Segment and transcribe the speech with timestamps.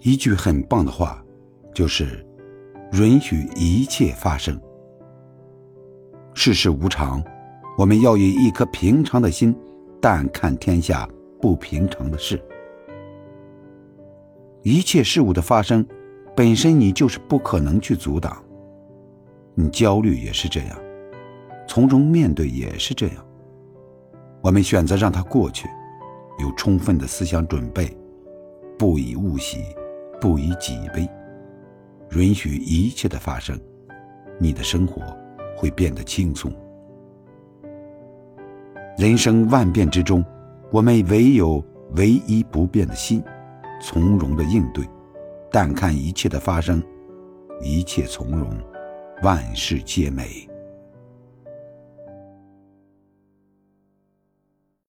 [0.00, 1.22] 一句很棒的话，
[1.74, 2.24] 就是
[2.92, 4.60] 允许一切发生。
[6.34, 7.22] 世事无常，
[7.76, 9.54] 我们要以一颗平常的心，
[10.00, 11.08] 淡看天下
[11.40, 12.40] 不平常的事。
[14.62, 15.84] 一切事物的发生，
[16.36, 18.40] 本身你就是不可能去阻挡。
[19.54, 20.78] 你焦虑也是这样，
[21.66, 23.16] 从容面对也是这样。
[24.40, 25.68] 我们选择让它过去，
[26.38, 27.96] 有充分的思想准备，
[28.78, 29.64] 不以物喜，
[30.20, 31.08] 不以己悲，
[32.12, 33.58] 允许一切的发生，
[34.38, 35.02] 你的生活
[35.56, 36.52] 会变得轻松。
[38.96, 40.24] 人生万变之中，
[40.72, 41.64] 我们唯有
[41.96, 43.22] 唯一不变的心。
[43.80, 44.84] 从容的应对，
[45.52, 46.82] 淡看一切的发生，
[47.60, 48.50] 一切从容，
[49.22, 50.47] 万事皆美。